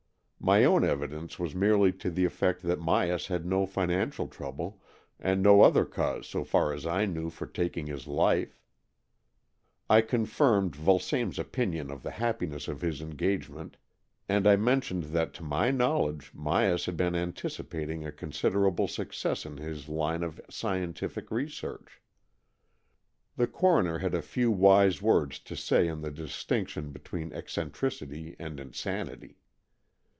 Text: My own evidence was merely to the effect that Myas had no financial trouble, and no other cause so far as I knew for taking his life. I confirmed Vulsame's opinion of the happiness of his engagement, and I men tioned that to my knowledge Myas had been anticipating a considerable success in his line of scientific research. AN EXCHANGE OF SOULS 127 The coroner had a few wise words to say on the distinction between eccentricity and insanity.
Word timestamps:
My 0.43 0.63
own 0.65 0.83
evidence 0.83 1.37
was 1.37 1.53
merely 1.53 1.91
to 1.91 2.09
the 2.09 2.25
effect 2.25 2.63
that 2.63 2.79
Myas 2.81 3.27
had 3.27 3.45
no 3.45 3.67
financial 3.67 4.27
trouble, 4.27 4.81
and 5.19 5.43
no 5.43 5.61
other 5.61 5.85
cause 5.85 6.25
so 6.27 6.43
far 6.43 6.73
as 6.73 6.83
I 6.83 7.05
knew 7.05 7.29
for 7.29 7.45
taking 7.45 7.85
his 7.85 8.07
life. 8.07 8.59
I 9.87 10.01
confirmed 10.01 10.75
Vulsame's 10.75 11.37
opinion 11.37 11.91
of 11.91 12.01
the 12.01 12.09
happiness 12.17 12.67
of 12.67 12.81
his 12.81 13.03
engagement, 13.03 13.77
and 14.27 14.47
I 14.47 14.55
men 14.55 14.81
tioned 14.81 15.11
that 15.11 15.31
to 15.35 15.43
my 15.43 15.69
knowledge 15.69 16.31
Myas 16.33 16.87
had 16.87 16.97
been 16.97 17.13
anticipating 17.13 18.03
a 18.03 18.11
considerable 18.11 18.87
success 18.87 19.45
in 19.45 19.57
his 19.57 19.87
line 19.89 20.23
of 20.23 20.41
scientific 20.49 21.29
research. 21.29 22.01
AN 23.37 23.43
EXCHANGE 23.43 23.53
OF 23.53 23.61
SOULS 23.61 23.61
127 23.61 23.91
The 23.91 23.99
coroner 23.99 23.99
had 23.99 24.15
a 24.15 24.27
few 24.27 24.49
wise 24.49 25.03
words 25.03 25.37
to 25.37 25.55
say 25.55 25.87
on 25.87 26.01
the 26.01 26.09
distinction 26.09 26.89
between 26.89 27.31
eccentricity 27.31 28.35
and 28.39 28.59
insanity. 28.59 29.37